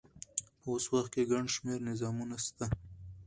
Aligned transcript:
په 0.61 0.67
اوس 0.73 0.85
وخت 0.93 1.09
کښي 1.15 1.23
ګڼ 1.31 1.43
شمېر 1.55 1.79
نظامونه 1.89 2.35
سته. 2.45 2.65